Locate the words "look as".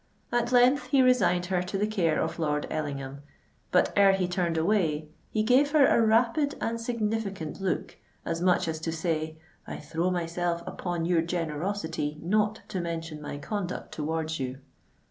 7.61-8.41